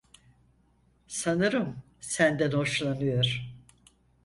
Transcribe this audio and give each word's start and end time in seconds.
Sanırım 1.07 1.75
senden 1.99 2.51
hoşlanıyor. 2.51 3.49